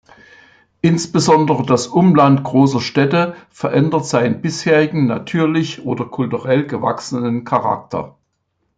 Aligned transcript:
Insbesondere 0.81 1.63
das 1.63 1.85
Umland 1.85 2.43
großer 2.43 2.81
Städte 2.81 3.35
verändert 3.51 4.07
seinen 4.07 4.41
bisherigen 4.41 5.05
natürlich 5.05 5.85
oder 5.85 6.05
kulturell 6.05 6.65
gewachsenen 6.65 7.43
Charakter. 7.43 8.17